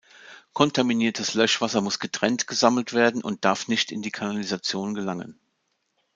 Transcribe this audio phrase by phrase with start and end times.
[0.53, 5.39] Kontaminiertes Löschwasser muss getrennt gesammelt werden und darf nicht in die Kanalisation gelangen.